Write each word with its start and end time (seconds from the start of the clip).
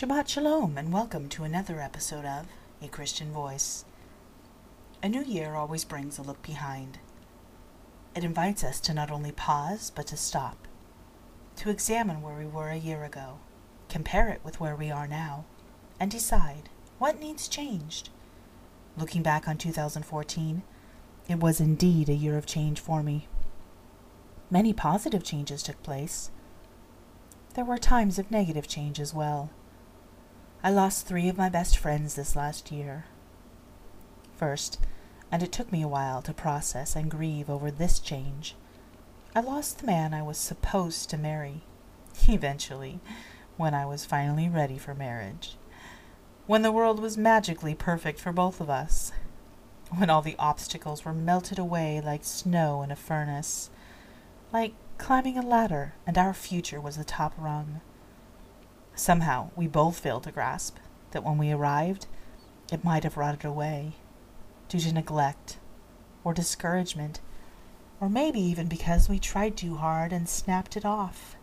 Shabbat 0.00 0.28
Shalom, 0.28 0.78
and 0.78 0.94
welcome 0.94 1.28
to 1.28 1.44
another 1.44 1.78
episode 1.78 2.24
of 2.24 2.46
A 2.80 2.88
Christian 2.88 3.30
Voice. 3.32 3.84
A 5.02 5.10
new 5.10 5.22
year 5.22 5.56
always 5.56 5.84
brings 5.84 6.16
a 6.16 6.22
look 6.22 6.40
behind. 6.40 6.98
It 8.16 8.24
invites 8.24 8.64
us 8.64 8.80
to 8.80 8.94
not 8.94 9.10
only 9.10 9.30
pause, 9.30 9.92
but 9.94 10.06
to 10.06 10.16
stop, 10.16 10.66
to 11.56 11.68
examine 11.68 12.22
where 12.22 12.34
we 12.34 12.46
were 12.46 12.70
a 12.70 12.78
year 12.78 13.04
ago, 13.04 13.40
compare 13.90 14.30
it 14.30 14.40
with 14.42 14.58
where 14.58 14.74
we 14.74 14.90
are 14.90 15.06
now, 15.06 15.44
and 16.00 16.10
decide 16.10 16.70
what 16.98 17.20
needs 17.20 17.46
changed. 17.46 18.08
Looking 18.96 19.22
back 19.22 19.46
on 19.46 19.58
2014, 19.58 20.62
it 21.28 21.40
was 21.40 21.60
indeed 21.60 22.08
a 22.08 22.14
year 22.14 22.38
of 22.38 22.46
change 22.46 22.80
for 22.80 23.02
me. 23.02 23.28
Many 24.50 24.72
positive 24.72 25.22
changes 25.22 25.62
took 25.62 25.82
place. 25.82 26.30
There 27.52 27.66
were 27.66 27.76
times 27.76 28.18
of 28.18 28.30
negative 28.30 28.66
change 28.66 28.98
as 28.98 29.12
well. 29.12 29.50
I 30.62 30.70
lost 30.70 31.06
three 31.06 31.28
of 31.28 31.38
my 31.38 31.48
best 31.48 31.78
friends 31.78 32.16
this 32.16 32.36
last 32.36 32.70
year. 32.70 33.06
First, 34.36 34.78
and 35.32 35.42
it 35.42 35.52
took 35.52 35.72
me 35.72 35.80
a 35.80 35.88
while 35.88 36.20
to 36.22 36.34
process 36.34 36.94
and 36.94 37.10
grieve 37.10 37.48
over 37.48 37.70
this 37.70 37.98
change, 37.98 38.56
I 39.34 39.40
lost 39.40 39.78
the 39.78 39.86
man 39.86 40.12
I 40.12 40.22
was 40.22 40.36
supposed 40.36 41.08
to 41.10 41.16
marry, 41.16 41.62
eventually, 42.28 43.00
when 43.56 43.72
I 43.72 43.86
was 43.86 44.04
finally 44.04 44.50
ready 44.50 44.76
for 44.76 44.94
marriage. 44.94 45.56
When 46.46 46.60
the 46.60 46.72
world 46.72 47.00
was 47.00 47.16
magically 47.16 47.74
perfect 47.74 48.20
for 48.20 48.32
both 48.32 48.60
of 48.60 48.68
us. 48.68 49.12
When 49.96 50.10
all 50.10 50.20
the 50.20 50.36
obstacles 50.38 51.06
were 51.06 51.14
melted 51.14 51.58
away 51.58 52.02
like 52.04 52.24
snow 52.24 52.82
in 52.82 52.90
a 52.90 52.96
furnace. 52.96 53.70
Like 54.52 54.74
climbing 54.98 55.38
a 55.38 55.42
ladder 55.42 55.94
and 56.06 56.18
our 56.18 56.34
future 56.34 56.80
was 56.80 56.96
the 56.96 57.04
top 57.04 57.32
rung. 57.38 57.80
Somehow 59.00 59.48
we 59.56 59.66
both 59.66 59.98
failed 59.98 60.24
to 60.24 60.30
grasp 60.30 60.76
that 61.12 61.24
when 61.24 61.38
we 61.38 61.50
arrived, 61.50 62.06
it 62.70 62.84
might 62.84 63.02
have 63.04 63.16
rotted 63.16 63.46
away 63.46 63.94
due 64.68 64.78
to 64.78 64.92
neglect 64.92 65.56
or 66.22 66.34
discouragement, 66.34 67.18
or 67.98 68.10
maybe 68.10 68.38
even 68.40 68.66
because 68.66 69.08
we 69.08 69.18
tried 69.18 69.56
too 69.56 69.76
hard 69.76 70.12
and 70.12 70.28
snapped 70.28 70.76
it 70.76 70.84
off. 70.84 71.34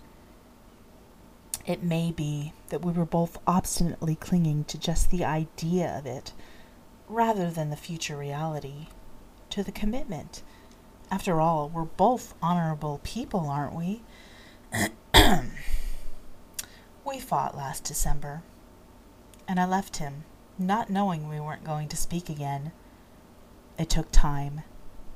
It 1.66 1.82
may 1.82 2.12
be 2.12 2.54
that 2.70 2.86
we 2.86 2.94
were 2.94 3.06
both 3.06 3.40
obstinately 3.48 4.14
clinging 4.14 4.66
to 4.66 4.78
just 4.78 5.10
the 5.10 5.26
idea 5.26 5.98
of 5.98 6.06
it 6.06 6.34
rather 7.10 7.50
than 7.50 7.72
the 7.72 7.76
future 7.76 8.18
reality, 8.18 8.90
to 9.50 9.64
the 9.64 9.72
commitment. 9.72 10.44
After 11.10 11.42
all, 11.42 11.70
we're 11.70 11.86
both 11.86 12.36
honorable 12.40 13.02
people, 13.04 13.48
aren't 13.50 13.74
we? 13.74 14.04
We 17.08 17.20
fought 17.20 17.56
last 17.56 17.86
December, 17.86 18.44
and 19.48 19.62
I 19.62 19.66
left 19.66 19.96
him, 19.96 20.26
not 20.60 20.90
knowing 20.90 21.30
we 21.30 21.40
weren't 21.40 21.64
going 21.64 21.88
to 21.88 21.96
speak 21.96 22.28
again. 22.28 22.74
It 23.80 23.90
took 23.90 24.12
time, 24.12 24.64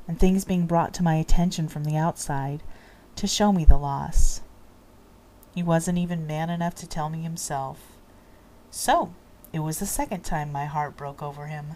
and 0.08 0.18
things 0.18 0.46
being 0.46 0.68
brought 0.68 0.94
to 0.94 1.04
my 1.04 1.16
attention 1.16 1.68
from 1.68 1.84
the 1.84 1.98
outside, 1.98 2.64
to 3.18 3.28
show 3.28 3.52
me 3.52 3.66
the 3.66 3.76
loss. 3.76 4.40
He 5.54 5.62
wasn't 5.62 5.98
even 5.98 6.26
man 6.26 6.50
enough 6.50 6.76
to 6.76 6.88
tell 6.88 7.10
me 7.10 7.24
himself. 7.24 7.98
So, 8.70 9.14
it 9.52 9.60
was 9.60 9.80
the 9.80 9.86
second 9.86 10.22
time 10.22 10.50
my 10.50 10.68
heart 10.68 10.96
broke 10.96 11.22
over 11.22 11.48
him. 11.48 11.76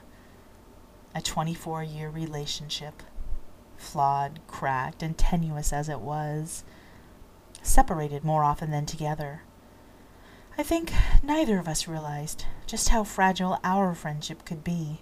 A 1.13 1.21
24 1.21 1.83
year 1.83 2.09
relationship, 2.09 3.03
flawed, 3.75 4.39
cracked, 4.47 5.03
and 5.03 5.17
tenuous 5.17 5.73
as 5.73 5.89
it 5.89 5.99
was, 5.99 6.63
separated 7.61 8.23
more 8.23 8.45
often 8.45 8.71
than 8.71 8.85
together. 8.85 9.41
I 10.57 10.63
think 10.63 10.93
neither 11.21 11.59
of 11.59 11.67
us 11.67 11.87
realized 11.87 12.45
just 12.65 12.89
how 12.89 13.03
fragile 13.03 13.59
our 13.61 13.93
friendship 13.93 14.45
could 14.45 14.63
be. 14.63 15.01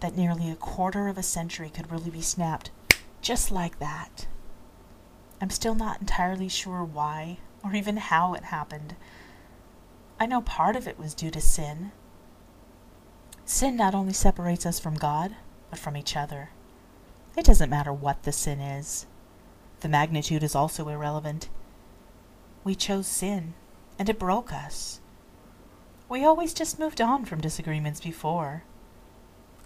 That 0.00 0.16
nearly 0.16 0.50
a 0.50 0.56
quarter 0.56 1.06
of 1.06 1.16
a 1.16 1.22
century 1.22 1.70
could 1.70 1.92
really 1.92 2.10
be 2.10 2.22
snapped 2.22 2.72
just 3.20 3.52
like 3.52 3.78
that. 3.78 4.26
I'm 5.40 5.50
still 5.50 5.76
not 5.76 6.00
entirely 6.00 6.48
sure 6.48 6.82
why 6.82 7.38
or 7.62 7.74
even 7.74 7.98
how 7.98 8.34
it 8.34 8.44
happened. 8.44 8.96
I 10.18 10.26
know 10.26 10.40
part 10.40 10.74
of 10.74 10.88
it 10.88 10.98
was 10.98 11.14
due 11.14 11.30
to 11.30 11.40
sin. 11.40 11.92
Sin 13.44 13.76
not 13.76 13.94
only 13.94 14.12
separates 14.12 14.66
us 14.66 14.80
from 14.80 14.94
God, 14.94 15.36
but 15.70 15.78
from 15.78 15.96
each 15.96 16.16
other. 16.16 16.50
It 17.36 17.44
doesn't 17.44 17.70
matter 17.70 17.92
what 17.92 18.24
the 18.24 18.32
sin 18.32 18.60
is. 18.60 19.06
The 19.80 19.88
magnitude 19.88 20.42
is 20.42 20.56
also 20.56 20.88
irrelevant. 20.88 21.48
We 22.64 22.74
chose 22.74 23.06
sin 23.06 23.54
and 23.98 24.08
it 24.08 24.18
broke 24.18 24.52
us. 24.52 25.00
We 26.08 26.24
always 26.24 26.52
just 26.52 26.78
moved 26.78 27.00
on 27.00 27.24
from 27.24 27.40
disagreements 27.40 28.00
before. 28.00 28.64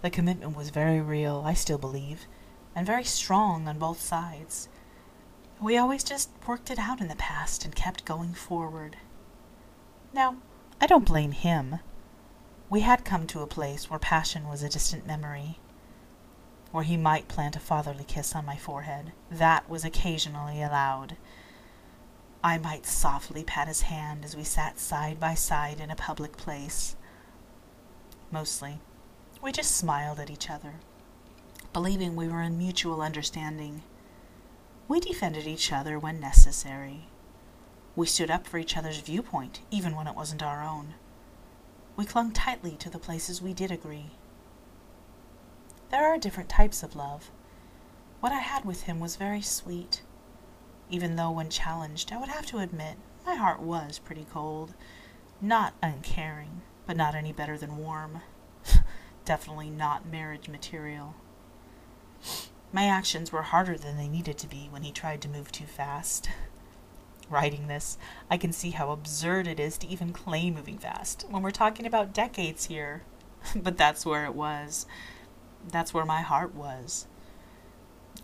The 0.01 0.09
commitment 0.09 0.55
was 0.55 0.69
very 0.69 1.01
real, 1.01 1.43
I 1.45 1.53
still 1.53 1.77
believe, 1.77 2.27
and 2.75 2.85
very 2.85 3.03
strong 3.03 3.67
on 3.67 3.79
both 3.79 3.99
sides. 3.99 4.69
We 5.59 5.77
always 5.77 6.03
just 6.03 6.29
worked 6.47 6.69
it 6.69 6.77
out 6.77 7.01
in 7.01 7.07
the 7.07 7.15
past 7.15 7.65
and 7.65 7.75
kept 7.75 8.05
going 8.05 8.33
forward. 8.33 8.97
Now, 10.13 10.37
I 10.79 10.85
don't 10.85 11.05
blame 11.05 11.31
him. 11.31 11.79
We 12.69 12.81
had 12.81 13.03
come 13.03 13.25
to 13.27 13.41
a 13.41 13.47
place 13.47 13.89
where 13.89 13.99
passion 13.99 14.47
was 14.47 14.61
a 14.61 14.69
distant 14.69 15.07
memory, 15.07 15.59
where 16.71 16.83
he 16.83 16.97
might 16.97 17.27
plant 17.27 17.55
a 17.55 17.59
fatherly 17.59 18.03
kiss 18.03 18.35
on 18.35 18.45
my 18.45 18.57
forehead. 18.57 19.13
That 19.31 19.67
was 19.67 19.83
occasionally 19.83 20.61
allowed. 20.61 21.17
I 22.43 22.59
might 22.59 22.85
softly 22.85 23.43
pat 23.43 23.67
his 23.67 23.81
hand 23.81 24.23
as 24.23 24.35
we 24.35 24.43
sat 24.43 24.79
side 24.79 25.19
by 25.19 25.33
side 25.33 25.79
in 25.79 25.89
a 25.89 25.95
public 25.95 26.37
place. 26.37 26.95
Mostly, 28.31 28.79
we 29.41 29.51
just 29.51 29.75
smiled 29.75 30.19
at 30.19 30.29
each 30.29 30.49
other, 30.49 30.75
believing 31.73 32.15
we 32.15 32.27
were 32.27 32.43
in 32.43 32.57
mutual 32.57 33.01
understanding. 33.01 33.81
We 34.87 34.99
defended 34.99 35.47
each 35.47 35.71
other 35.71 35.97
when 35.97 36.19
necessary. 36.19 37.07
We 37.95 38.05
stood 38.05 38.29
up 38.29 38.45
for 38.45 38.59
each 38.59 38.77
other's 38.77 38.99
viewpoint, 38.99 39.61
even 39.71 39.95
when 39.95 40.07
it 40.07 40.15
wasn't 40.15 40.43
our 40.43 40.63
own. 40.63 40.93
We 41.95 42.05
clung 42.05 42.31
tightly 42.31 42.77
to 42.77 42.89
the 42.89 42.99
places 42.99 43.41
we 43.41 43.53
did 43.53 43.71
agree. 43.71 44.11
There 45.89 46.05
are 46.07 46.19
different 46.19 46.49
types 46.49 46.83
of 46.83 46.95
love. 46.95 47.31
What 48.19 48.31
I 48.31 48.39
had 48.39 48.63
with 48.63 48.83
him 48.83 48.99
was 48.99 49.15
very 49.15 49.41
sweet 49.41 50.03
even 50.89 51.15
though 51.15 51.31
when 51.31 51.49
challenged, 51.49 52.11
I 52.11 52.17
would 52.17 52.29
have 52.29 52.45
to 52.47 52.59
admit 52.59 52.97
my 53.25 53.35
heart 53.35 53.59
was 53.61 53.99
pretty 53.99 54.25
cold. 54.31 54.73
Not 55.41 55.73
uncaring, 55.83 56.61
but 56.85 56.97
not 56.97 57.15
any 57.15 57.31
better 57.31 57.57
than 57.57 57.77
warm. 57.77 58.21
Definitely 59.25 59.69
not 59.69 60.07
marriage 60.07 60.47
material. 60.47 61.15
My 62.71 62.85
actions 62.85 63.31
were 63.31 63.43
harder 63.43 63.77
than 63.77 63.97
they 63.97 64.07
needed 64.07 64.37
to 64.39 64.47
be 64.47 64.67
when 64.69 64.83
he 64.83 64.91
tried 64.91 65.21
to 65.21 65.29
move 65.29 65.51
too 65.51 65.65
fast. 65.65 66.29
Writing 67.29 67.67
this, 67.67 67.97
I 68.29 68.37
can 68.37 68.53
see 68.53 68.71
how 68.71 68.91
absurd 68.91 69.47
it 69.47 69.59
is 69.59 69.77
to 69.79 69.87
even 69.87 70.13
claim 70.13 70.55
moving 70.55 70.77
fast 70.77 71.25
when 71.29 71.43
we're 71.43 71.51
talking 71.51 71.85
about 71.85 72.13
decades 72.13 72.65
here. 72.65 73.03
but 73.55 73.77
that's 73.77 74.05
where 74.05 74.25
it 74.25 74.33
was. 74.33 74.85
That's 75.69 75.93
where 75.93 76.05
my 76.05 76.21
heart 76.21 76.55
was. 76.55 77.07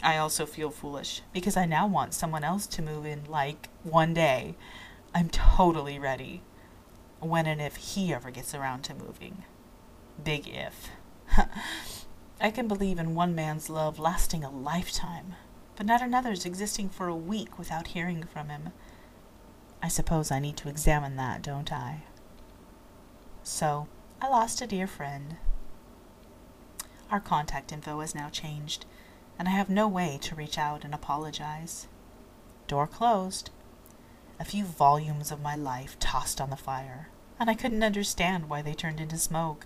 I 0.01 0.17
also 0.17 0.45
feel 0.45 0.69
foolish 0.69 1.21
because 1.33 1.57
I 1.57 1.65
now 1.65 1.87
want 1.87 2.13
someone 2.13 2.43
else 2.43 2.67
to 2.67 2.81
move 2.81 3.05
in 3.05 3.25
like 3.25 3.69
one 3.83 4.13
day. 4.13 4.55
I'm 5.13 5.29
totally 5.29 5.99
ready. 5.99 6.41
When 7.19 7.45
and 7.45 7.61
if 7.61 7.75
he 7.75 8.13
ever 8.13 8.31
gets 8.31 8.55
around 8.55 8.83
to 8.83 8.95
moving. 8.95 9.43
Big 10.21 10.47
if. 10.47 10.89
I 12.41 12.51
can 12.51 12.67
believe 12.67 12.99
in 12.99 13.15
one 13.15 13.35
man's 13.35 13.69
love 13.69 13.99
lasting 13.99 14.43
a 14.43 14.49
lifetime, 14.49 15.35
but 15.75 15.85
not 15.85 16.01
another's 16.01 16.45
existing 16.45 16.89
for 16.89 17.07
a 17.07 17.15
week 17.15 17.57
without 17.57 17.87
hearing 17.87 18.23
from 18.23 18.49
him. 18.49 18.69
I 19.81 19.87
suppose 19.87 20.31
I 20.31 20.39
need 20.39 20.57
to 20.57 20.69
examine 20.69 21.15
that, 21.17 21.41
don't 21.41 21.71
I? 21.71 22.03
So, 23.43 23.87
I 24.21 24.29
lost 24.29 24.61
a 24.61 24.67
dear 24.67 24.87
friend. 24.87 25.37
Our 27.11 27.19
contact 27.19 27.71
info 27.71 27.99
has 27.99 28.15
now 28.15 28.29
changed 28.29 28.85
and 29.43 29.49
I 29.49 29.57
have 29.57 29.69
no 29.69 29.89
way 29.89 30.17
to 30.21 30.35
reach 30.35 30.57
out 30.57 30.85
and 30.85 30.93
apologize. 30.93 31.87
Door 32.69 32.87
closed. 32.87 33.49
A 34.39 34.45
few 34.45 34.63
volumes 34.63 35.33
of 35.33 35.41
my 35.41 35.53
life 35.53 35.99
tossed 35.99 36.39
on 36.39 36.49
the 36.49 36.55
fire, 36.55 37.09
and 37.37 37.49
I 37.49 37.53
couldn't 37.53 37.83
understand 37.83 38.47
why 38.47 38.61
they 38.61 38.73
turned 38.73 39.01
into 39.01 39.17
smoke. 39.17 39.65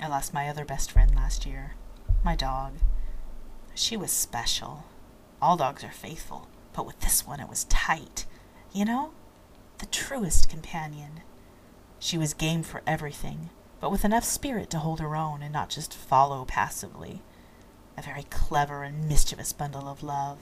I 0.00 0.06
lost 0.06 0.32
my 0.32 0.48
other 0.48 0.64
best 0.64 0.92
friend 0.92 1.12
last 1.16 1.44
year, 1.46 1.74
my 2.22 2.36
dog. 2.36 2.74
She 3.74 3.96
was 3.96 4.12
special. 4.12 4.84
All 5.40 5.56
dogs 5.56 5.82
are 5.82 5.90
faithful, 5.90 6.46
but 6.74 6.86
with 6.86 7.00
this 7.00 7.26
one 7.26 7.40
it 7.40 7.48
was 7.48 7.64
tight. 7.64 8.24
You 8.72 8.84
know? 8.84 9.10
The 9.78 9.86
truest 9.86 10.48
companion. 10.48 11.22
She 11.98 12.16
was 12.16 12.34
game 12.34 12.62
for 12.62 12.82
everything, 12.86 13.50
but 13.80 13.90
with 13.90 14.04
enough 14.04 14.22
spirit 14.22 14.70
to 14.70 14.78
hold 14.78 15.00
her 15.00 15.16
own 15.16 15.42
and 15.42 15.52
not 15.52 15.70
just 15.70 15.92
follow 15.92 16.44
passively 16.44 17.20
a 17.96 18.02
very 18.02 18.24
clever 18.24 18.82
and 18.82 19.08
mischievous 19.08 19.52
bundle 19.52 19.88
of 19.88 20.02
love. 20.02 20.38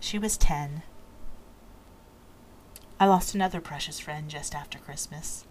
She 0.00 0.18
was 0.18 0.36
ten. 0.36 0.82
I 3.00 3.06
lost 3.06 3.34
another 3.34 3.60
precious 3.60 3.98
friend 3.98 4.28
just 4.28 4.54
after 4.54 4.78
Christmas. 4.78 5.44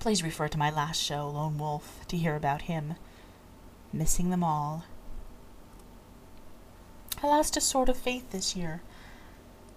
Please 0.00 0.22
refer 0.22 0.48
to 0.48 0.58
my 0.58 0.70
last 0.70 1.02
show, 1.02 1.28
Lone 1.28 1.58
Wolf, 1.58 2.06
to 2.08 2.16
hear 2.16 2.36
about 2.36 2.62
him. 2.62 2.94
Missing 3.92 4.30
them 4.30 4.44
all. 4.44 4.84
I 7.22 7.26
lost 7.26 7.56
a 7.56 7.60
sort 7.60 7.88
of 7.88 7.96
faith 7.96 8.30
this 8.30 8.54
year. 8.54 8.82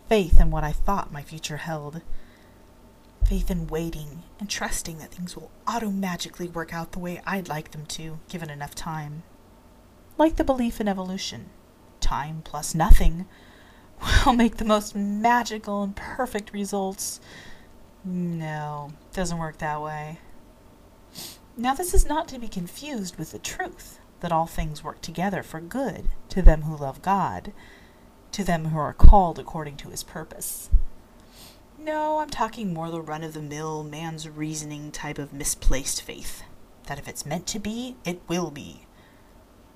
Faith 0.09 0.39
in 0.39 0.51
what 0.51 0.63
I 0.63 0.71
thought 0.71 1.11
my 1.11 1.21
future 1.21 1.57
held. 1.57 2.01
Faith 3.25 3.51
in 3.51 3.67
waiting 3.67 4.23
and 4.39 4.49
trusting 4.49 4.97
that 4.99 5.11
things 5.11 5.35
will 5.35 5.51
auto-magically 5.67 6.47
work 6.47 6.73
out 6.73 6.93
the 6.93 6.99
way 6.99 7.21
I'd 7.25 7.49
like 7.49 7.71
them 7.71 7.85
to, 7.87 8.19
given 8.29 8.49
enough 8.49 8.73
time. 8.73 9.23
Like 10.17 10.37
the 10.37 10.43
belief 10.43 10.81
in 10.81 10.87
evolution. 10.87 11.49
Time 11.99 12.41
plus 12.43 12.73
nothing 12.73 13.27
will 14.25 14.33
make 14.33 14.57
the 14.57 14.65
most 14.65 14.95
magical 14.95 15.83
and 15.83 15.95
perfect 15.95 16.53
results. 16.53 17.19
No, 18.03 18.93
it 19.11 19.15
doesn't 19.15 19.37
work 19.37 19.57
that 19.57 19.81
way. 19.81 20.19
Now, 21.55 21.73
this 21.73 21.93
is 21.93 22.05
not 22.05 22.27
to 22.29 22.39
be 22.39 22.47
confused 22.47 23.17
with 23.17 23.31
the 23.31 23.39
truth 23.39 23.99
that 24.19 24.31
all 24.31 24.45
things 24.45 24.83
work 24.83 25.01
together 25.01 25.43
for 25.43 25.59
good 25.59 26.09
to 26.29 26.41
them 26.41 26.63
who 26.63 26.75
love 26.75 27.01
God, 27.01 27.51
to 28.31 28.43
them 28.43 28.65
who 28.65 28.77
are 28.77 28.93
called 28.93 29.39
according 29.39 29.77
to 29.77 29.89
his 29.89 30.03
purpose. 30.03 30.69
No, 31.77 32.19
I'm 32.19 32.29
talking 32.29 32.73
more 32.73 32.89
the 32.89 33.01
run 33.01 33.23
of 33.23 33.33
the 33.33 33.41
mill, 33.41 33.83
man's 33.83 34.27
reasoning 34.27 34.91
type 34.91 35.19
of 35.19 35.33
misplaced 35.33 36.01
faith. 36.01 36.43
That 36.87 36.99
if 36.99 37.07
it's 37.07 37.25
meant 37.25 37.45
to 37.47 37.59
be, 37.59 37.95
it 38.03 38.21
will 38.27 38.49
be. 38.49 38.86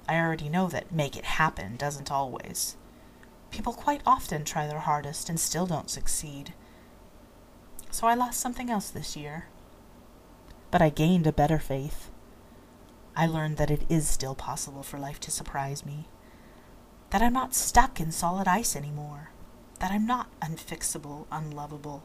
I 0.07 0.19
already 0.19 0.50
know 0.50 0.68
that 0.68 0.92
make 0.92 1.15
it 1.15 1.25
happen 1.25 1.75
doesn't 1.77 2.12
always. 2.12 2.75
People 3.50 3.74
quite 3.74 4.01
often 4.06 4.44
try 4.44 4.68
their 4.68 4.80
hardest 4.80 5.30
and 5.30 5.39
still 5.39 5.65
don't 5.65 5.89
succeed. 5.89 6.53
So 7.92 8.07
I 8.07 8.13
lost 8.13 8.39
something 8.39 8.69
else 8.69 8.89
this 8.89 9.15
year. 9.15 9.45
But 10.71 10.81
I 10.81 10.89
gained 10.89 11.27
a 11.27 11.33
better 11.33 11.59
faith. 11.59 12.09
I 13.15 13.27
learned 13.27 13.57
that 13.57 13.71
it 13.71 13.83
is 13.89 14.07
still 14.07 14.36
possible 14.36 14.83
for 14.83 14.98
life 14.98 15.19
to 15.21 15.31
surprise 15.31 15.86
me. 15.86 16.07
That 17.09 17.21
I'm 17.21 17.33
not 17.33 17.54
stuck 17.54 18.00
in 18.00 18.12
solid 18.12 18.47
ice 18.47 18.75
anymore. 18.75 19.31
That 19.80 19.92
I'm 19.92 20.06
not 20.06 20.27
unfixable, 20.42 21.25
unlovable. 21.30 22.04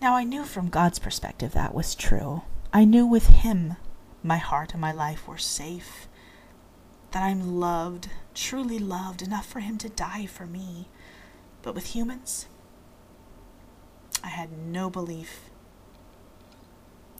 Now 0.00 0.16
I 0.16 0.24
knew 0.24 0.42
from 0.42 0.68
God's 0.68 0.98
perspective 0.98 1.52
that 1.52 1.74
was 1.74 1.94
true. 1.94 2.42
I 2.72 2.84
knew 2.84 3.06
with 3.06 3.28
Him 3.28 3.76
my 4.24 4.38
heart 4.38 4.72
and 4.72 4.80
my 4.80 4.92
life 4.92 5.28
were 5.28 5.38
safe 5.38 6.08
that 7.12 7.22
I'm 7.22 7.60
loved, 7.60 8.08
truly 8.34 8.78
loved, 8.78 9.22
enough 9.22 9.46
for 9.46 9.60
him 9.60 9.76
to 9.78 9.88
die 9.88 10.26
for 10.26 10.46
me. 10.46 10.88
But 11.60 11.74
with 11.74 11.94
humans, 11.94 12.46
I 14.24 14.28
had 14.28 14.56
no 14.58 14.88
belief. 14.88 15.50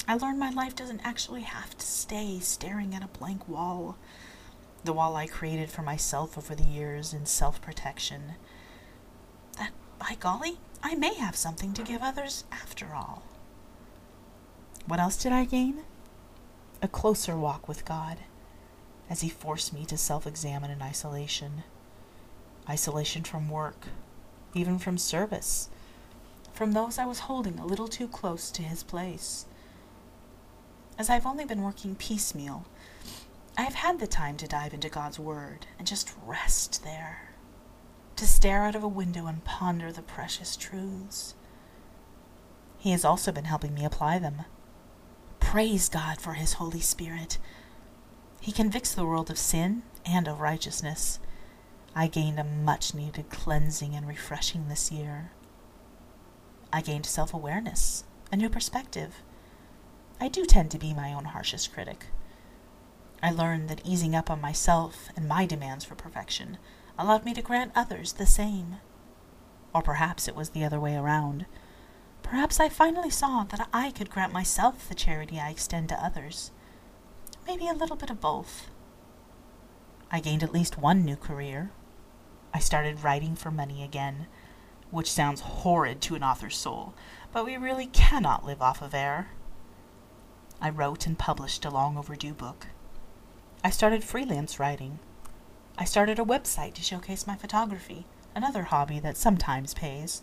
I 0.08 0.16
learned 0.16 0.38
my 0.38 0.50
life 0.50 0.74
doesn't 0.74 1.02
actually 1.04 1.42
have 1.42 1.76
to 1.76 1.86
stay 1.86 2.40
staring 2.40 2.94
at 2.94 3.04
a 3.04 3.18
blank 3.18 3.48
wall, 3.48 3.96
the 4.84 4.92
wall 4.92 5.14
I 5.14 5.26
created 5.26 5.70
for 5.70 5.82
myself 5.82 6.36
over 6.36 6.54
the 6.54 6.64
years 6.64 7.12
in 7.12 7.26
self 7.26 7.60
protection. 7.60 8.34
That, 9.58 9.72
by 9.98 10.16
golly, 10.18 10.58
I 10.82 10.94
may 10.94 11.14
have 11.14 11.36
something 11.36 11.72
to 11.74 11.82
give 11.82 12.02
others 12.02 12.44
after 12.50 12.94
all. 12.94 13.22
What 14.86 14.98
else 14.98 15.16
did 15.16 15.32
I 15.32 15.44
gain? 15.44 15.84
A 16.80 16.88
closer 16.88 17.36
walk 17.36 17.68
with 17.68 17.84
God 17.84 18.18
as 19.12 19.20
he 19.20 19.29
forced 19.29 19.75
me 19.75 19.85
to 19.85 19.99
self 19.99 20.26
examine 20.26 20.70
in 20.70 20.81
isolation. 20.81 21.64
Isolation 22.67 23.23
from 23.25 23.50
work, 23.50 23.88
even 24.55 24.79
from 24.79 24.97
service, 24.97 25.69
from 26.55 26.73
those 26.73 26.97
I 26.97 27.05
was 27.05 27.19
holding 27.20 27.59
a 27.59 27.67
little 27.67 27.88
too 27.88 28.09
close 28.09 28.50
to 28.53 28.62
his 28.62 28.82
place. 28.82 29.44
As 30.99 31.11
I've 31.11 31.26
only 31.26 31.44
been 31.44 31.61
working 31.61 31.94
piecemeal, 31.94 32.64
I 33.59 33.62
have 33.62 33.75
had 33.75 34.00
the 34.00 34.06
time 34.06 34.38
to 34.38 34.49
dive 34.49 34.73
into 34.73 34.88
God's 34.88 35.19
Word 35.19 35.67
and 35.79 35.87
just 35.87 36.14
rest 36.25 36.82
there, 36.82 37.35
to 38.17 38.26
stare 38.26 38.64
out 38.64 38.75
of 38.75 38.82
a 38.82 38.88
window 38.88 39.26
and 39.26 39.44
ponder 39.44 39.93
the 39.93 40.00
precious 40.00 40.56
truths. 40.56 41.35
He 42.79 42.93
has 42.93 43.05
also 43.05 43.31
been 43.31 43.44
helping 43.44 43.75
me 43.75 43.85
apply 43.85 44.20
them. 44.20 44.47
Praise 45.38 45.91
God 45.91 46.19
for 46.19 46.32
His 46.32 46.55
Holy 46.55 46.81
Spirit 46.81 47.37
he 48.42 48.50
convicts 48.50 48.92
the 48.92 49.06
world 49.06 49.30
of 49.30 49.38
sin 49.38 49.84
and 50.04 50.26
of 50.26 50.40
righteousness. 50.40 51.20
I 51.94 52.08
gained 52.08 52.40
a 52.40 52.44
much 52.44 52.92
needed 52.92 53.30
cleansing 53.30 53.94
and 53.94 54.06
refreshing 54.06 54.66
this 54.68 54.90
year. 54.90 55.30
I 56.72 56.80
gained 56.80 57.06
self 57.06 57.32
awareness, 57.32 58.02
a 58.32 58.36
new 58.36 58.48
perspective. 58.48 59.22
I 60.20 60.26
do 60.26 60.44
tend 60.44 60.72
to 60.72 60.78
be 60.78 60.92
my 60.92 61.12
own 61.12 61.26
harshest 61.26 61.72
critic. 61.72 62.06
I 63.22 63.30
learned 63.30 63.68
that 63.68 63.86
easing 63.86 64.16
up 64.16 64.28
on 64.28 64.40
myself 64.40 65.08
and 65.14 65.28
my 65.28 65.46
demands 65.46 65.84
for 65.84 65.94
perfection 65.94 66.58
allowed 66.98 67.24
me 67.24 67.34
to 67.34 67.42
grant 67.42 67.70
others 67.76 68.14
the 68.14 68.26
same. 68.26 68.78
Or 69.72 69.82
perhaps 69.82 70.26
it 70.26 70.34
was 70.34 70.50
the 70.50 70.64
other 70.64 70.80
way 70.80 70.96
around. 70.96 71.46
Perhaps 72.24 72.58
I 72.58 72.68
finally 72.68 73.10
saw 73.10 73.44
that 73.44 73.68
I 73.72 73.92
could 73.92 74.10
grant 74.10 74.32
myself 74.32 74.88
the 74.88 74.96
charity 74.96 75.38
I 75.38 75.50
extend 75.50 75.90
to 75.90 76.04
others 76.04 76.50
maybe 77.46 77.68
a 77.68 77.74
little 77.74 77.96
bit 77.96 78.10
of 78.10 78.20
both. 78.20 78.70
I 80.10 80.20
gained 80.20 80.42
at 80.42 80.52
least 80.52 80.78
one 80.78 81.04
new 81.04 81.16
career. 81.16 81.70
I 82.54 82.58
started 82.58 83.02
writing 83.02 83.34
for 83.34 83.50
money 83.50 83.82
again, 83.82 84.26
which 84.90 85.10
sounds 85.10 85.40
horrid 85.40 86.00
to 86.02 86.14
an 86.14 86.22
author's 86.22 86.56
soul, 86.56 86.94
but 87.32 87.46
we 87.46 87.56
really 87.56 87.86
cannot 87.86 88.44
live 88.44 88.60
off 88.60 88.82
of 88.82 88.94
air. 88.94 89.30
I 90.60 90.70
wrote 90.70 91.06
and 91.06 91.18
published 91.18 91.64
a 91.64 91.70
long 91.70 91.96
overdue 91.96 92.34
book. 92.34 92.68
I 93.64 93.70
started 93.70 94.04
freelance 94.04 94.60
writing. 94.60 94.98
I 95.78 95.84
started 95.84 96.18
a 96.18 96.24
website 96.24 96.74
to 96.74 96.82
showcase 96.82 97.26
my 97.26 97.36
photography, 97.36 98.06
another 98.34 98.64
hobby 98.64 99.00
that 99.00 99.16
sometimes 99.16 99.74
pays. 99.74 100.22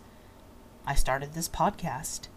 I 0.86 0.94
started 0.94 1.33
this 1.33 1.50
podcast. 1.50 2.27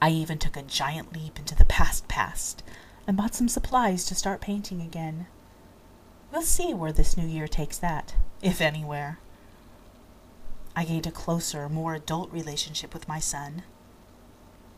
I 0.00 0.10
even 0.10 0.38
took 0.38 0.56
a 0.56 0.62
giant 0.62 1.12
leap 1.12 1.38
into 1.38 1.54
the 1.54 1.64
past 1.64 2.08
past 2.08 2.62
and 3.06 3.16
bought 3.16 3.34
some 3.34 3.48
supplies 3.48 4.04
to 4.04 4.14
start 4.14 4.40
painting 4.40 4.80
again. 4.80 5.26
We'll 6.32 6.42
see 6.42 6.72
where 6.72 6.92
this 6.92 7.16
new 7.16 7.26
year 7.26 7.48
takes 7.48 7.78
that, 7.78 8.14
if 8.40 8.60
anywhere. 8.60 9.18
I 10.74 10.84
gained 10.84 11.06
a 11.06 11.10
closer, 11.10 11.68
more 11.68 11.94
adult 11.94 12.32
relationship 12.32 12.94
with 12.94 13.08
my 13.08 13.18
son. 13.18 13.64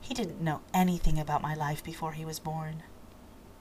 He 0.01 0.15
didn't 0.15 0.41
know 0.41 0.61
anything 0.73 1.19
about 1.19 1.43
my 1.43 1.55
life 1.55 1.83
before 1.85 2.13
he 2.13 2.25
was 2.25 2.39
born. 2.39 2.83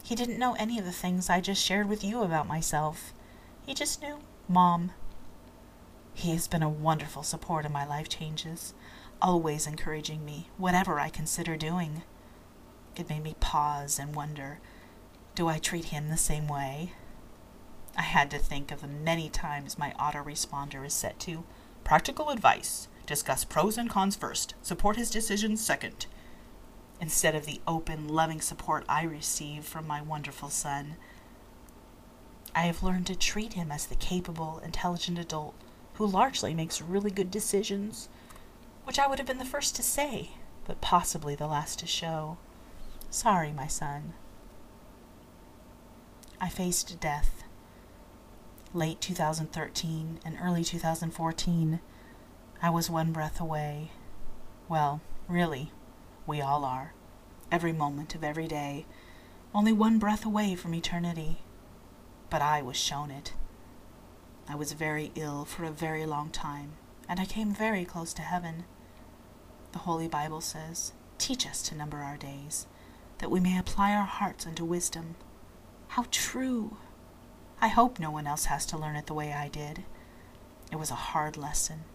He 0.04 0.16
didn't 0.16 0.40
know 0.40 0.56
any 0.56 0.80
of 0.80 0.86
the 0.86 0.92
things 0.92 1.30
I 1.30 1.40
just 1.40 1.64
shared 1.64 1.88
with 1.88 2.04
you 2.04 2.24
about 2.24 2.48
myself. 2.48 3.14
He 3.66 3.74
just 3.74 4.02
knew 4.02 4.20
Mom. 4.50 4.92
He 6.14 6.32
has 6.32 6.48
been 6.48 6.64
a 6.64 6.70
wonderful 6.70 7.24
support 7.24 7.66
in 7.66 7.72
my 7.72 7.86
life 7.86 8.10
changes, 8.10 8.74
always 9.22 9.66
encouraging 9.66 10.26
me, 10.26 10.50
whatever 10.58 11.00
I 11.00 11.10
consider 11.10 11.56
doing. 11.56 12.04
It 12.96 13.10
made 13.10 13.24
me 13.24 13.36
pause 13.40 14.00
and 14.00 14.16
wonder 14.16 14.60
do 15.36 15.48
I 15.48 15.58
treat 15.58 15.86
him 15.86 16.10
the 16.10 16.18
same 16.18 16.48
way? 16.48 16.94
I 17.98 18.04
had 18.04 18.30
to 18.32 18.38
think 18.38 18.72
of 18.72 18.82
the 18.82 18.88
many 18.88 19.30
times 19.30 19.80
my 19.80 19.92
autoresponder 20.00 20.86
is 20.86 20.94
set 20.94 21.20
to 21.22 21.44
practical 21.84 22.30
advice, 22.30 22.88
discuss 23.08 23.44
pros 23.44 23.78
and 23.78 23.90
cons 23.90 24.16
first, 24.16 24.54
support 24.62 24.96
his 24.96 25.10
decisions 25.10 25.64
second, 25.64 26.06
instead 27.02 27.34
of 27.34 27.46
the 27.46 27.62
open, 27.68 28.08
loving 28.08 28.42
support 28.42 28.86
I 28.88 29.04
receive 29.04 29.66
from 29.66 29.88
my 29.88 30.02
wonderful 30.02 30.50
son. 30.50 30.98
I 32.56 32.62
have 32.62 32.84
learned 32.84 33.08
to 33.08 33.16
treat 33.16 33.54
him 33.54 33.72
as 33.72 33.88
the 33.88 33.96
capable, 33.96 34.60
intelligent 34.64 35.18
adult 35.18 35.56
who 35.96 36.06
largely 36.06 36.54
makes 36.54 36.82
really 36.82 37.12
good 37.12 37.32
decisions, 37.32 38.08
which 38.84 39.00
I 39.00 39.08
would 39.08 39.18
have 39.18 39.28
been 39.28 39.40
the 39.40 39.46
first 39.46 39.76
to 39.78 39.84
say, 39.84 40.32
but 40.66 40.82
possibly 40.82 41.36
the 41.36 41.48
last 41.48 41.80
to 41.80 41.88
show. 41.88 42.38
Sorry, 43.14 43.54
my 43.54 43.68
son. 43.68 44.14
I 46.42 46.50
faced 46.50 47.00
death. 47.00 47.44
Late 48.74 49.02
2013 49.02 50.20
and 50.26 50.38
early 50.42 50.64
2014, 50.64 51.80
I 52.60 52.70
was 52.72 52.90
one 52.90 53.12
breath 53.12 53.40
away. 53.40 53.92
Well, 54.68 55.00
really, 55.28 55.72
we 56.26 56.42
all 56.42 56.66
are. 56.66 56.96
Every 57.52 57.72
moment 57.72 58.16
of 58.16 58.24
every 58.24 58.48
day, 58.48 58.88
only 59.54 59.72
one 59.72 60.00
breath 60.00 60.26
away 60.26 60.56
from 60.56 60.74
eternity. 60.74 61.44
But 62.32 62.42
I 62.42 62.64
was 62.64 62.78
shown 62.78 63.12
it. 63.12 63.34
I 64.50 64.56
was 64.56 64.72
very 64.72 65.12
ill 65.14 65.46
for 65.46 65.66
a 65.66 65.70
very 65.70 66.08
long 66.08 66.32
time, 66.32 66.72
and 67.08 67.20
I 67.20 67.26
came 67.26 67.54
very 67.54 67.86
close 67.86 68.12
to 68.16 68.24
heaven. 68.24 68.64
The 69.72 69.86
Holy 69.86 70.08
Bible 70.08 70.42
says, 70.42 70.94
Teach 71.20 71.46
us 71.46 71.62
to 71.62 71.76
number 71.76 71.98
our 71.98 72.18
days 72.18 72.66
that 73.24 73.30
we 73.30 73.40
may 73.40 73.58
apply 73.58 73.94
our 73.94 74.04
hearts 74.04 74.46
unto 74.46 74.66
wisdom. 74.66 75.16
How 75.88 76.04
true! 76.12 76.76
I 77.62 77.70
hope 77.70 77.98
no 77.98 78.12
one 78.12 78.28
else 78.28 78.48
has 78.48 78.66
to 78.66 78.78
learn 78.78 78.98
it 78.98 79.06
the 79.06 79.14
way 79.14 79.32
I 79.32 79.48
did. 79.48 79.86
It 80.70 80.76
was 80.76 80.92
a 80.92 80.96
hard 80.96 81.38
lesson, 81.38 81.86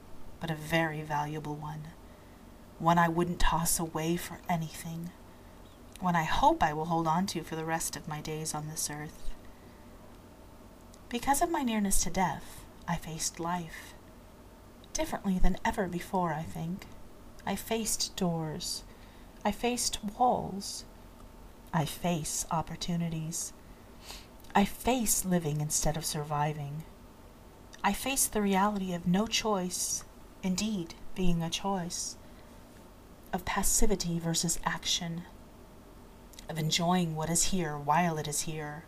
but 0.41 0.51
a 0.51 0.55
very 0.55 1.03
valuable 1.03 1.55
one. 1.55 1.89
One 2.79 2.97
I 2.97 3.09
wouldn't 3.09 3.41
toss 3.41 3.79
away 3.79 4.17
for 4.17 4.39
anything. 4.49 5.11
One 6.01 6.17
I 6.17 6.23
hope 6.23 6.63
I 6.63 6.73
will 6.73 6.87
hold 6.87 7.07
on 7.07 7.27
to 7.27 7.43
for 7.43 7.57
the 7.57 7.65
rest 7.67 7.95
of 7.95 8.09
my 8.09 8.23
days 8.23 8.55
on 8.55 8.67
this 8.67 8.89
earth. 8.89 9.35
Because 11.11 11.43
of 11.43 11.51
my 11.51 11.63
nearness 11.63 12.03
to 12.05 12.11
death, 12.11 12.65
I 12.89 12.97
faced 12.97 13.39
life. 13.39 13.93
Differently 14.95 15.39
than 15.39 15.59
ever 15.63 15.89
before, 15.89 16.33
I 16.33 16.45
think. 16.45 16.87
I 17.45 17.55
faced 17.55 18.17
doors. 18.17 18.83
I 19.45 19.53
faced 19.53 19.99
walls. 20.19 20.87
I 21.73 21.85
face 21.85 22.47
opportunities. 22.51 23.53
I 24.55 24.65
face 24.65 25.25
living 25.25 25.61
instead 25.61 25.97
of 25.97 26.05
surviving. 26.05 26.85
I 27.85 27.93
face 27.93 28.27
the 28.27 28.43
reality 28.43 28.95
of 28.95 29.07
no 29.07 29.27
choice, 29.27 30.05
indeed, 30.43 30.95
being 31.15 31.43
a 31.43 31.51
choice, 31.51 32.17
of 33.33 33.45
passivity 33.45 34.19
versus 34.19 34.59
action, 34.65 35.23
of 36.49 36.59
enjoying 36.59 37.15
what 37.15 37.31
is 37.31 37.45
here 37.45 37.77
while 37.77 38.19
it 38.19 38.27
is 38.27 38.43
here, 38.43 38.85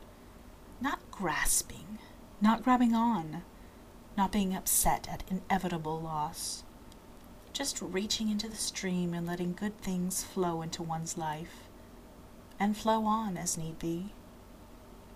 not 0.81 0.99
grasping, 1.11 1.99
not 2.41 2.63
grabbing 2.65 2.95
on, 2.95 3.43
not 4.17 4.33
being 4.33 4.57
upset 4.57 5.07
at 5.09 5.23
inevitable 5.29 6.01
loss, 6.01 6.65
just 7.53 7.81
reaching 7.83 8.29
into 8.29 8.49
the 8.49 8.57
stream 8.57 9.13
and 9.13 9.27
letting 9.27 9.53
good 9.53 9.79
things 9.83 10.25
flow 10.25 10.63
into 10.63 10.83
one's 10.83 11.19
life, 11.19 11.69
and 12.61 12.77
flow 12.77 13.07
on 13.07 13.37
as 13.39 13.57
need 13.59 13.79
be. 13.79 14.13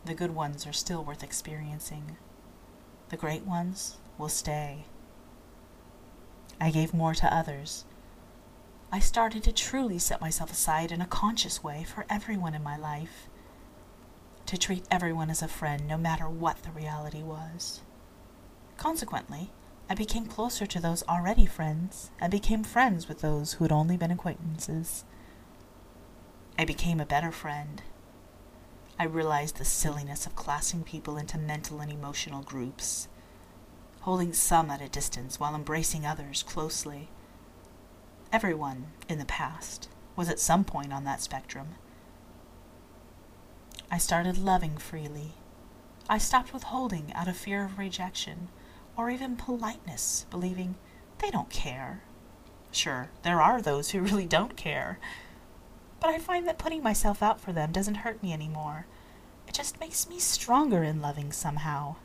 The 0.06 0.14
good 0.14 0.34
ones 0.34 0.66
are 0.66 0.72
still 0.72 1.04
worth 1.04 1.22
experiencing. 1.22 2.16
The 3.10 3.16
great 3.16 3.44
ones 3.44 3.98
will 4.18 4.30
stay. 4.30 4.86
I 6.60 6.70
gave 6.70 6.94
more 6.94 7.14
to 7.14 7.32
others. 7.32 7.84
I 8.90 8.98
started 8.98 9.44
to 9.44 9.52
truly 9.52 9.98
set 9.98 10.20
myself 10.20 10.50
aside 10.50 10.90
in 10.90 11.00
a 11.00 11.06
conscious 11.06 11.62
way 11.62 11.84
for 11.84 12.06
everyone 12.08 12.54
in 12.54 12.62
my 12.62 12.76
life, 12.76 13.28
to 14.46 14.56
treat 14.56 14.84
everyone 14.90 15.30
as 15.30 15.42
a 15.42 15.48
friend 15.48 15.86
no 15.86 15.98
matter 15.98 16.28
what 16.28 16.62
the 16.62 16.70
reality 16.70 17.22
was. 17.22 17.82
Consequently, 18.76 19.50
I 19.88 19.94
became 19.94 20.26
closer 20.26 20.66
to 20.66 20.80
those 20.80 21.02
already 21.08 21.44
friends 21.44 22.10
and 22.20 22.30
became 22.30 22.62
friends 22.62 23.08
with 23.08 23.20
those 23.20 23.54
who 23.54 23.64
had 23.64 23.72
only 23.72 23.96
been 23.96 24.10
acquaintances. 24.10 25.04
I 26.58 26.64
became 26.64 27.00
a 27.00 27.06
better 27.06 27.32
friend 27.32 27.82
I 28.98 29.04
realized 29.04 29.56
the 29.56 29.64
silliness 29.64 30.24
of 30.24 30.36
classing 30.36 30.84
people 30.84 31.16
into 31.16 31.36
mental 31.36 31.80
and 31.80 31.90
emotional 31.90 32.42
groups, 32.42 33.08
holding 34.02 34.32
some 34.32 34.70
at 34.70 34.80
a 34.80 34.88
distance 34.88 35.40
while 35.40 35.54
embracing 35.54 36.06
others 36.06 36.44
closely. 36.44 37.08
Everyone, 38.32 38.92
in 39.08 39.18
the 39.18 39.24
past, 39.24 39.88
was 40.14 40.28
at 40.28 40.38
some 40.38 40.64
point 40.64 40.92
on 40.92 41.02
that 41.04 41.20
spectrum. 41.20 41.74
I 43.90 43.98
started 43.98 44.38
loving 44.38 44.76
freely. 44.76 45.34
I 46.08 46.18
stopped 46.18 46.52
withholding 46.52 47.12
out 47.14 47.26
of 47.26 47.36
fear 47.36 47.64
of 47.64 47.78
rejection 47.78 48.48
or 48.96 49.10
even 49.10 49.36
politeness, 49.36 50.26
believing 50.30 50.76
they 51.18 51.30
don't 51.30 51.50
care. 51.50 52.02
Sure, 52.70 53.10
there 53.22 53.42
are 53.42 53.60
those 53.60 53.90
who 53.90 54.00
really 54.00 54.26
don't 54.26 54.56
care 54.56 55.00
but 56.04 56.12
I 56.14 56.18
find 56.18 56.46
that 56.46 56.58
putting 56.58 56.82
myself 56.82 57.22
out 57.22 57.40
for 57.40 57.50
them 57.50 57.72
doesn't 57.72 57.94
hurt 57.94 58.22
me 58.22 58.34
anymore. 58.34 58.86
It 59.48 59.54
just 59.54 59.80
makes 59.80 60.06
me 60.06 60.18
stronger 60.18 60.82
in 60.82 61.00
loving 61.00 61.32
somehow. 61.32 61.96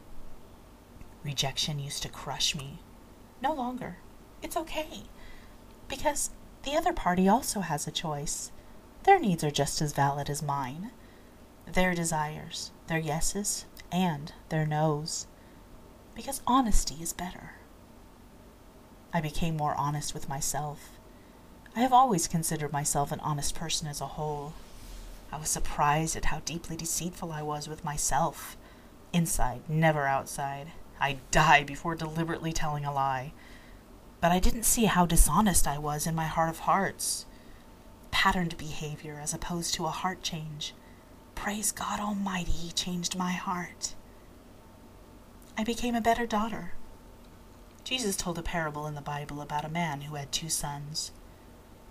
Rejection 1.22 1.79
used 1.79 2.03
to 2.03 2.08
crush 2.08 2.56
me. 2.56 2.79
No 3.41 3.53
longer. 3.53 3.98
It's 4.41 4.56
okay. 4.56 5.01
Because 5.89 6.29
the 6.63 6.77
other 6.77 6.94
party 6.94 7.27
also 7.27 7.60
has 7.60 7.88
a 7.88 7.91
choice. 7.91 8.53
Their 9.03 9.20
needs 9.20 9.44
are 9.44 9.51
just 9.51 9.82
as 9.82 9.91
valid 9.91 10.29
as 10.29 10.41
mine. 10.41 10.91
Their 11.70 11.94
desires, 11.94 12.72
their 12.88 13.00
yeses, 13.00 13.65
and 13.91 14.32
their 14.48 14.65
nos. 14.65 15.27
Because 16.15 16.41
honesty 16.48 17.03
is 17.03 17.12
better. 17.12 17.56
I 19.13 19.20
became 19.20 19.58
more 19.58 19.75
honest 19.75 20.13
with 20.13 20.29
myself. 20.29 20.99
I 21.75 21.81
have 21.81 21.93
always 21.93 22.27
considered 22.27 22.73
myself 22.73 23.11
an 23.11 23.19
honest 23.19 23.55
person 23.55 23.88
as 23.88 24.01
a 24.01 24.07
whole. 24.07 24.53
I 25.31 25.38
was 25.38 25.49
surprised 25.49 26.15
at 26.15 26.25
how 26.25 26.39
deeply 26.39 26.75
deceitful 26.75 27.31
I 27.31 27.43
was 27.43 27.67
with 27.67 27.83
myself. 27.83 28.57
Inside, 29.13 29.61
never 29.69 30.07
outside. 30.07 30.71
I'd 30.99 31.19
die 31.31 31.63
before 31.63 31.95
deliberately 31.95 32.51
telling 32.51 32.85
a 32.85 32.93
lie. 32.93 33.33
But 34.19 34.31
I 34.31 34.39
didn't 34.39 34.63
see 34.63 34.85
how 34.85 35.05
dishonest 35.05 35.67
I 35.67 35.77
was 35.77 36.07
in 36.07 36.15
my 36.15 36.25
heart 36.25 36.49
of 36.49 36.59
hearts. 36.59 37.25
Patterned 38.11 38.57
behavior 38.57 39.19
as 39.21 39.33
opposed 39.33 39.73
to 39.75 39.85
a 39.85 39.89
heart 39.89 40.23
change. 40.23 40.73
Praise 41.35 41.71
God 41.71 41.99
Almighty, 41.99 42.51
He 42.51 42.71
changed 42.71 43.17
my 43.17 43.31
heart. 43.31 43.93
I 45.57 45.63
became 45.63 45.95
a 45.95 46.01
better 46.01 46.25
daughter. 46.25 46.73
Jesus 47.83 48.17
told 48.17 48.38
a 48.38 48.43
parable 48.43 48.88
in 48.88 48.95
the 48.95 49.01
Bible 49.01 49.39
about 49.39 49.65
a 49.65 49.69
man 49.69 50.01
who 50.01 50.15
had 50.15 50.31
two 50.31 50.49
sons. 50.49 51.11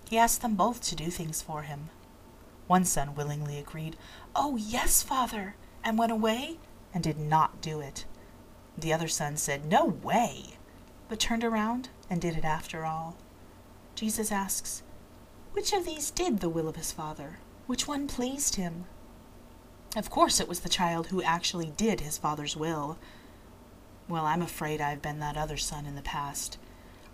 He 0.08 0.18
asked 0.18 0.40
them 0.40 0.54
both 0.54 0.80
to 0.82 0.96
do 0.96 1.10
things 1.10 1.42
for 1.42 1.62
him. 1.62 1.90
One 2.66 2.84
son 2.84 3.14
willingly 3.14 3.58
agreed, 3.58 3.96
Oh, 4.34 4.56
yes, 4.56 5.02
father, 5.02 5.54
and 5.84 5.98
went 5.98 6.12
away 6.12 6.58
and 6.94 7.04
did 7.04 7.18
not 7.18 7.60
do 7.60 7.80
it. 7.80 8.04
The 8.76 8.92
other 8.92 9.08
son 9.08 9.36
said, 9.36 9.66
No 9.66 9.84
way, 9.84 10.56
but 11.08 11.20
turned 11.20 11.44
around 11.44 11.90
and 12.08 12.20
did 12.20 12.36
it 12.36 12.44
after 12.44 12.84
all. 12.84 13.16
Jesus 13.94 14.32
asks, 14.32 14.82
Which 15.52 15.72
of 15.72 15.84
these 15.84 16.10
did 16.10 16.40
the 16.40 16.48
will 16.48 16.68
of 16.68 16.76
his 16.76 16.92
father? 16.92 17.38
Which 17.66 17.86
one 17.86 18.06
pleased 18.06 18.54
him? 18.54 18.86
Of 19.96 20.10
course, 20.10 20.40
it 20.40 20.48
was 20.48 20.60
the 20.60 20.68
child 20.68 21.08
who 21.08 21.22
actually 21.22 21.72
did 21.76 22.00
his 22.00 22.16
father's 22.18 22.56
will. 22.56 22.98
Well, 24.08 24.24
I'm 24.24 24.42
afraid 24.42 24.80
I've 24.80 25.02
been 25.02 25.18
that 25.20 25.36
other 25.36 25.56
son 25.56 25.84
in 25.84 25.96
the 25.96 26.02
past. 26.02 26.58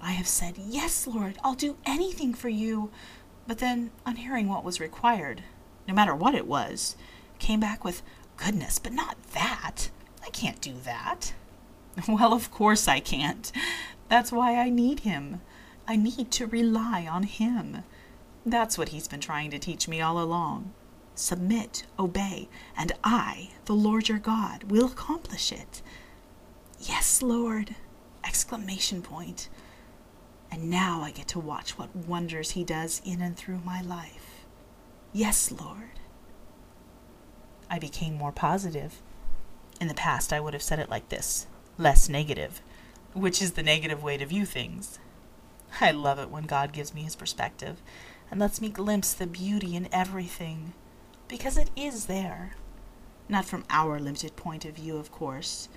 I 0.01 0.13
have 0.13 0.29
said, 0.29 0.59
Yes, 0.59 1.07
Lord, 1.07 1.39
I'll 1.43 1.55
do 1.55 1.77
anything 1.85 2.35
for 2.35 2.49
you. 2.49 2.91
But 3.47 3.59
then, 3.59 3.91
on 4.07 4.17
hearing 4.17 4.49
what 4.49 4.65
was 4.65 4.81
required, 4.81 5.43
no 5.87 5.95
matter 5.95 6.15
what 6.15 6.35
it 6.35 6.47
was, 6.47 6.97
came 7.39 7.61
back 7.61 7.85
with, 7.85 8.03
Goodness, 8.37 8.79
but 8.79 8.93
not 8.93 9.17
that. 9.33 9.91
I 10.25 10.31
can't 10.31 10.61
do 10.61 10.75
that. 10.85 11.33
Well, 12.09 12.33
of 12.33 12.51
course 12.51 12.89
I 12.89 12.99
can't. 12.99 13.53
That's 14.09 14.33
why 14.33 14.57
I 14.57 14.69
need 14.69 15.01
him. 15.01 15.41
I 15.87 15.95
need 15.95 16.33
to 16.33 16.47
rely 16.47 17.07
on 17.07 17.23
him. 17.23 17.85
That's 18.45 18.77
what 18.77 18.89
he's 18.89 19.07
been 19.07 19.21
trying 19.21 19.51
to 19.53 19.59
teach 19.59 19.87
me 19.87 20.01
all 20.01 20.21
along. 20.21 20.73
Submit, 21.15 21.85
obey, 21.99 22.49
and 22.77 22.93
I, 23.05 23.51
the 23.67 23.75
Lord 23.75 24.09
your 24.09 24.19
God, 24.19 24.65
will 24.65 24.87
accomplish 24.87 25.53
it. 25.53 25.83
Yes, 26.81 27.23
Lord! 27.23 27.77
Exclamation 28.25 29.01
point. 29.01 29.49
And 30.55 30.71
now 30.71 31.03
I 31.03 31.11
get 31.11 31.27
to 31.29 31.41
watch 31.41 31.77
what 31.77 31.97
wonders 31.97 32.53
He 32.53 32.63
does 32.63 33.03
in 33.05 33.21
and 33.21 33.37
through 33.37 33.59
my 33.65 33.83
life. 33.83 34.45
Yes, 35.13 35.51
Lord. 35.51 35.99
I 37.69 37.81
became 37.81 38.15
more 38.15 38.31
positive. 38.31 39.03
In 39.81 39.89
the 39.89 39.95
past, 39.95 40.33
I 40.33 40.39
would 40.39 40.55
have 40.55 40.63
said 40.63 40.79
it 40.79 40.89
like 40.89 41.09
this 41.09 41.49
less 41.77 42.09
negative, 42.09 42.63
which 43.15 43.43
is 43.43 43.55
the 43.55 43.65
negative 43.65 44.05
way 44.05 44.17
to 44.17 44.27
view 44.27 44.47
things. 44.47 45.01
I 45.81 45.91
love 45.91 46.21
it 46.21 46.31
when 46.31 46.45
God 46.45 46.73
gives 46.73 46.95
me 46.95 47.03
His 47.03 47.17
perspective 47.17 47.83
and 48.31 48.39
lets 48.39 48.61
me 48.61 48.69
glimpse 48.69 49.13
the 49.13 49.27
beauty 49.27 49.75
in 49.75 49.89
everything, 49.93 50.73
because 51.27 51.59
it 51.59 51.71
is 51.75 52.07
there. 52.07 52.53
Not 53.29 53.45
from 53.45 53.65
our 53.71 53.99
limited 53.99 54.37
point 54.37 54.65
of 54.65 54.77
view, 54.77 54.99
of 54.99 55.11
course, 55.11 55.69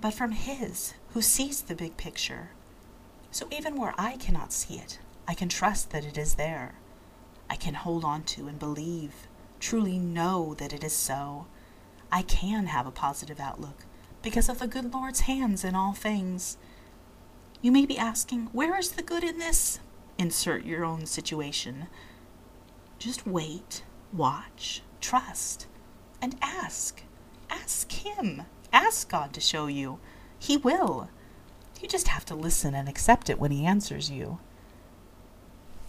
but 0.00 0.14
from 0.14 0.32
His, 0.32 0.94
who 1.10 1.20
sees 1.20 1.60
the 1.60 1.74
big 1.74 1.98
picture 1.98 2.52
so 3.30 3.46
even 3.50 3.78
where 3.78 3.94
I 3.96 4.16
cannot 4.16 4.52
see 4.52 4.74
it, 4.74 4.98
I 5.26 5.34
can 5.34 5.48
trust 5.48 5.90
that 5.90 6.04
it 6.04 6.18
is 6.18 6.34
there. 6.34 6.74
I 7.48 7.56
can 7.56 7.74
hold 7.74 8.04
on 8.04 8.24
to 8.24 8.48
and 8.48 8.58
believe, 8.58 9.28
truly 9.58 9.98
know 9.98 10.54
that 10.54 10.72
it 10.72 10.84
is 10.84 10.92
so. 10.92 11.46
I 12.12 12.22
can 12.22 12.66
have 12.66 12.86
a 12.86 12.92
positive 12.92 13.40
outlook 13.40 13.84
because 14.22 14.48
of 14.48 14.58
the 14.58 14.66
good 14.66 14.92
Lord's 14.92 15.20
hands 15.20 15.64
in 15.64 15.74
all 15.74 15.92
things. 15.92 16.58
You 17.62 17.72
may 17.72 17.86
be 17.86 17.98
asking, 17.98 18.46
where 18.52 18.78
is 18.78 18.92
the 18.92 19.02
good 19.02 19.22
in 19.22 19.38
this? 19.38 19.80
Insert 20.18 20.64
your 20.64 20.84
own 20.84 21.06
situation. 21.06 21.86
Just 22.98 23.26
wait, 23.26 23.82
watch, 24.12 24.82
trust, 25.00 25.66
and 26.20 26.36
ask. 26.42 27.02
Ask 27.48 27.90
Him. 27.92 28.42
Ask 28.72 29.08
God 29.08 29.32
to 29.32 29.40
show 29.40 29.66
you. 29.66 29.98
He 30.38 30.56
will. 30.56 31.08
You 31.80 31.88
just 31.88 32.08
have 32.08 32.24
to 32.26 32.34
listen 32.34 32.74
and 32.74 32.88
accept 32.88 33.30
it 33.30 33.38
when 33.38 33.50
he 33.50 33.64
answers 33.64 34.10
you. 34.10 34.38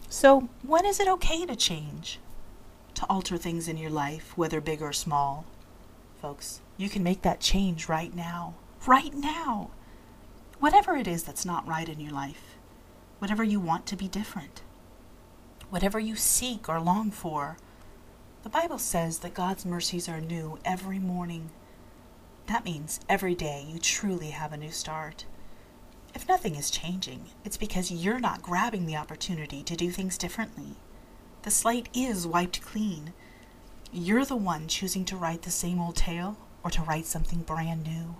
So, 0.09 0.49
when 0.63 0.85
is 0.85 0.99
it 0.99 1.07
okay 1.07 1.45
to 1.45 1.55
change? 1.55 2.19
To 2.95 3.05
alter 3.09 3.37
things 3.37 3.67
in 3.67 3.77
your 3.77 3.89
life, 3.89 4.37
whether 4.37 4.61
big 4.61 4.81
or 4.81 4.93
small? 4.93 5.45
Folks, 6.21 6.61
you 6.77 6.89
can 6.89 7.03
make 7.03 7.21
that 7.23 7.39
change 7.39 7.89
right 7.89 8.13
now. 8.15 8.55
Right 8.85 9.13
now! 9.13 9.71
Whatever 10.59 10.95
it 10.95 11.07
is 11.07 11.23
that's 11.23 11.45
not 11.45 11.67
right 11.67 11.89
in 11.89 11.99
your 11.99 12.11
life, 12.11 12.55
whatever 13.19 13.43
you 13.43 13.59
want 13.59 13.85
to 13.87 13.95
be 13.95 14.07
different, 14.07 14.61
whatever 15.69 15.99
you 15.99 16.15
seek 16.15 16.69
or 16.69 16.79
long 16.79 17.11
for. 17.11 17.57
The 18.43 18.49
Bible 18.49 18.79
says 18.79 19.19
that 19.19 19.33
God's 19.33 19.65
mercies 19.65 20.09
are 20.09 20.21
new 20.21 20.59
every 20.65 20.99
morning. 20.99 21.49
That 22.47 22.65
means 22.65 22.99
every 23.07 23.35
day 23.35 23.65
you 23.67 23.79
truly 23.79 24.31
have 24.31 24.51
a 24.51 24.57
new 24.57 24.71
start. 24.71 25.25
If 26.13 26.27
nothing 26.27 26.55
is 26.55 26.69
changing, 26.69 27.25
it's 27.45 27.57
because 27.57 27.91
you're 27.91 28.19
not 28.19 28.41
grabbing 28.41 28.85
the 28.85 28.97
opportunity 28.97 29.63
to 29.63 29.75
do 29.75 29.91
things 29.91 30.17
differently. 30.17 30.75
The 31.43 31.51
slate 31.51 31.89
is 31.93 32.27
wiped 32.27 32.61
clean. 32.61 33.13
You're 33.91 34.25
the 34.25 34.35
one 34.35 34.67
choosing 34.67 35.05
to 35.05 35.17
write 35.17 35.43
the 35.43 35.51
same 35.51 35.79
old 35.79 35.95
tale 35.95 36.37
or 36.63 36.69
to 36.71 36.81
write 36.81 37.05
something 37.05 37.41
brand 37.41 37.83
new. 37.83 38.15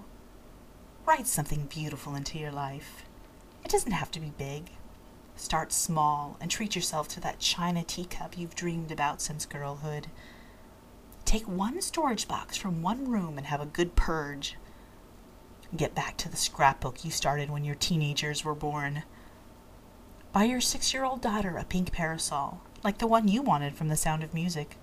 Write 1.05 1.27
something 1.27 1.65
beautiful 1.65 2.15
into 2.15 2.39
your 2.39 2.51
life. 2.51 3.03
It 3.63 3.71
doesn't 3.71 3.91
have 3.91 4.11
to 4.11 4.19
be 4.19 4.31
big. 4.37 4.71
Start 5.35 5.71
small 5.71 6.37
and 6.39 6.49
treat 6.49 6.75
yourself 6.75 7.07
to 7.09 7.19
that 7.21 7.39
china 7.39 7.83
teacup 7.83 8.37
you've 8.37 8.55
dreamed 8.55 8.91
about 8.91 9.21
since 9.21 9.45
girlhood. 9.45 10.07
Take 11.25 11.47
one 11.47 11.81
storage 11.81 12.27
box 12.27 12.57
from 12.57 12.81
one 12.81 13.09
room 13.09 13.37
and 13.37 13.47
have 13.47 13.61
a 13.61 13.65
good 13.65 13.95
purge. 13.95 14.55
Get 15.75 15.95
back 15.95 16.17
to 16.17 16.29
the 16.29 16.35
scrapbook 16.35 17.05
you 17.05 17.11
started 17.11 17.49
when 17.49 17.63
your 17.63 17.75
teenagers 17.75 18.43
were 18.43 18.55
born. 18.55 19.03
Buy 20.33 20.43
your 20.43 20.59
six 20.59 20.93
year 20.93 21.05
old 21.05 21.21
daughter 21.21 21.55
a 21.57 21.63
pink 21.63 21.93
parasol, 21.93 22.61
like 22.83 22.97
the 22.97 23.07
one 23.07 23.29
you 23.29 23.41
wanted 23.41 23.75
from 23.75 23.87
the 23.87 23.95
sound 23.95 24.21
of 24.21 24.33
music. 24.33 24.77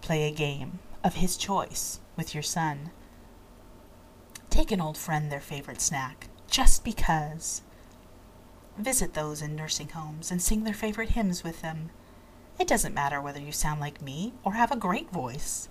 Play 0.00 0.24
a 0.24 0.32
game, 0.32 0.80
of 1.04 1.14
his 1.14 1.36
choice, 1.36 2.00
with 2.16 2.34
your 2.34 2.42
son. 2.42 2.90
Take 4.50 4.72
an 4.72 4.80
old 4.80 4.98
friend 4.98 5.30
their 5.30 5.40
favorite 5.40 5.80
snack, 5.80 6.28
just 6.48 6.84
because. 6.84 7.62
Visit 8.76 9.14
those 9.14 9.40
in 9.40 9.54
nursing 9.54 9.90
homes 9.90 10.32
and 10.32 10.42
sing 10.42 10.64
their 10.64 10.74
favorite 10.74 11.10
hymns 11.10 11.44
with 11.44 11.62
them. 11.62 11.90
It 12.58 12.66
doesn't 12.66 12.94
matter 12.94 13.20
whether 13.20 13.40
you 13.40 13.52
sound 13.52 13.80
like 13.80 14.02
me 14.02 14.32
or 14.42 14.54
have 14.54 14.72
a 14.72 14.76
great 14.76 15.10
voice. 15.10 15.68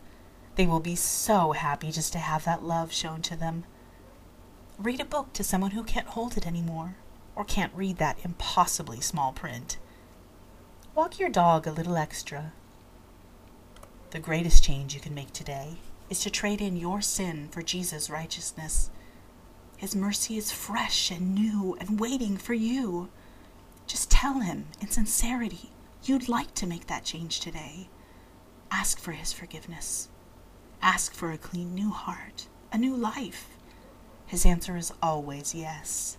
They 0.56 0.66
will 0.66 0.80
be 0.80 0.96
so 0.96 1.52
happy 1.52 1.92
just 1.92 2.14
to 2.14 2.20
have 2.20 2.46
that 2.46 2.64
love 2.64 2.94
shown 2.94 3.22
to 3.24 3.36
them. 3.36 3.66
Read 4.78 5.00
a 5.00 5.06
book 5.06 5.34
to 5.34 5.44
someone 5.44 5.72
who 5.72 5.84
can't 5.84 6.08
hold 6.08 6.38
it 6.38 6.48
anymore 6.48 6.96
or 7.36 7.46
can't 7.46 7.74
read 7.76 7.98
that 7.98 8.18
impossibly 8.24 9.00
small 9.00 9.32
print. 9.32 9.78
Walk 10.96 11.20
your 11.20 11.30
dog 11.30 11.68
a 11.68 11.72
little 11.72 11.98
extra. 11.98 12.52
The 14.12 14.20
greatest 14.20 14.64
change 14.64 14.94
you 14.94 15.00
can 15.00 15.14
make 15.14 15.32
today 15.32 15.78
is 16.10 16.20
to 16.22 16.30
trade 16.30 16.60
in 16.62 16.76
your 16.76 17.02
sin 17.02 17.48
for 17.52 17.62
Jesus' 17.62 18.10
righteousness. 18.10 18.90
His 19.78 19.96
mercy 19.96 20.38
is 20.38 20.52
fresh 20.52 21.10
and 21.10 21.34
new 21.34 21.78
and 21.80 22.00
waiting 22.00 22.38
for 22.38 22.54
you. 22.54 23.10
Just 23.88 24.12
tell 24.12 24.40
Him 24.42 24.66
in 24.82 24.90
sincerity 24.90 25.72
you'd 26.04 26.28
like 26.28 26.54
to 26.56 26.68
make 26.68 26.88
that 26.88 27.06
change 27.06 27.40
today. 27.40 27.88
Ask 28.70 29.00
for 29.00 29.12
His 29.14 29.32
forgiveness. 29.32 30.10
Ask 30.82 31.14
for 31.14 31.32
a 31.32 31.38
clean 31.38 31.74
new 31.74 31.92
heart, 31.92 32.48
a 32.74 32.78
new 32.78 32.96
life. 32.96 33.50
His 34.32 34.46
answer 34.46 34.78
is 34.78 34.94
always 35.04 35.54
yes. 35.54 36.18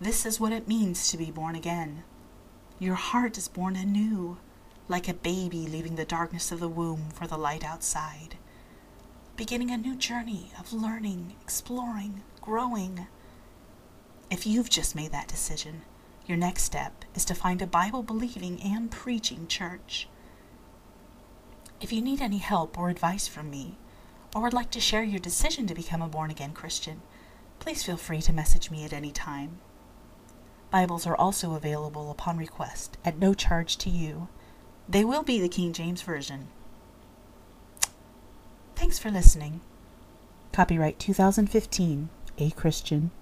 This 0.00 0.24
is 0.24 0.38
what 0.38 0.52
it 0.52 0.68
means 0.68 1.10
to 1.10 1.16
be 1.16 1.32
born 1.32 1.56
again. 1.56 2.04
Your 2.78 2.94
heart 2.94 3.36
is 3.36 3.48
born 3.48 3.74
anew, 3.74 4.38
like 4.86 5.08
a 5.08 5.14
baby 5.14 5.66
leaving 5.66 5.96
the 5.96 6.04
darkness 6.04 6.52
of 6.52 6.60
the 6.60 6.68
womb 6.68 7.08
for 7.12 7.26
the 7.26 7.36
light 7.36 7.64
outside, 7.64 8.36
beginning 9.34 9.72
a 9.72 9.76
new 9.76 9.96
journey 9.96 10.52
of 10.60 10.72
learning, 10.72 11.34
exploring, 11.42 12.22
growing. 12.40 13.08
If 14.30 14.46
you've 14.46 14.70
just 14.70 14.94
made 14.94 15.10
that 15.10 15.26
decision, 15.26 15.82
your 16.26 16.38
next 16.38 16.62
step 16.62 17.04
is 17.16 17.24
to 17.24 17.34
find 17.34 17.60
a 17.60 17.66
Bible 17.66 18.04
believing 18.04 18.62
and 18.62 18.92
preaching 18.92 19.48
church. 19.48 20.06
If 21.80 21.92
you 21.92 22.00
need 22.00 22.20
any 22.20 22.38
help 22.38 22.78
or 22.78 22.90
advice 22.90 23.26
from 23.26 23.50
me, 23.50 23.76
or 24.36 24.42
would 24.42 24.52
like 24.52 24.70
to 24.70 24.78
share 24.78 25.02
your 25.02 25.18
decision 25.18 25.66
to 25.66 25.74
become 25.74 26.00
a 26.00 26.06
born 26.06 26.30
again 26.30 26.52
Christian, 26.52 27.02
please 27.64 27.82
feel 27.82 27.96
free 27.96 28.20
to 28.20 28.30
message 28.30 28.70
me 28.70 28.84
at 28.84 28.92
any 28.92 29.10
time. 29.10 29.58
Bibles 30.70 31.06
are 31.06 31.16
also 31.16 31.54
available 31.54 32.10
upon 32.10 32.36
request 32.36 32.98
at 33.06 33.18
no 33.18 33.32
charge 33.32 33.78
to 33.78 33.88
you. 33.88 34.28
They 34.86 35.02
will 35.02 35.22
be 35.22 35.40
the 35.40 35.48
King 35.48 35.72
James 35.72 36.02
Version. 36.02 36.48
Thanks 38.76 38.98
for 38.98 39.10
listening. 39.10 39.62
Copyright 40.52 40.98
2015 40.98 42.10
a 42.36 42.50
Christian. 42.50 43.12